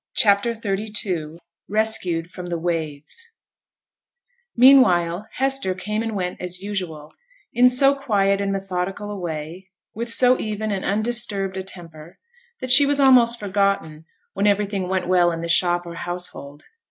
CHAPTER 0.15 0.55
XXXII 0.55 1.37
RESCUED 1.69 2.31
FROM 2.31 2.47
THE 2.47 2.57
WAVES 2.57 3.23
Meanwhile 4.55 5.27
Hester 5.33 5.75
came 5.75 6.01
and 6.01 6.15
went 6.15 6.41
as 6.41 6.59
usual; 6.59 7.13
in 7.53 7.69
so 7.69 7.93
quiet 7.93 8.41
and 8.41 8.51
methodical 8.51 9.11
a 9.11 9.15
way, 9.15 9.69
with 9.93 10.11
so 10.11 10.39
even 10.39 10.71
and 10.71 10.83
undisturbed 10.83 11.55
a 11.55 11.61
temper, 11.61 12.17
that 12.61 12.71
she 12.71 12.87
was 12.87 12.99
almost 12.99 13.39
forgotten 13.39 14.05
when 14.33 14.47
everything 14.47 14.87
went 14.87 15.07
well 15.07 15.31
in 15.31 15.41
the 15.41 15.47
shop 15.47 15.85
or 15.85 15.93
household. 15.93 16.63